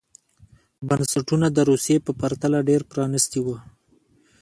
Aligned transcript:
بنسټونه 0.87 1.47
د 1.51 1.57
روسیې 1.69 1.97
په 2.05 2.11
پرتله 2.19 2.59
ډېر 2.69 2.81
پرانېستي 2.91 3.39
وو. 3.45 3.55